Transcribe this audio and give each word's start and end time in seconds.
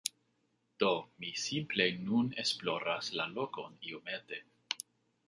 Do, 0.83 0.87
mi 1.23 1.33
simple 1.41 1.87
nun 2.07 2.31
esploras 2.45 3.11
la 3.21 3.29
lokon 3.37 3.77
iomete 3.91 4.41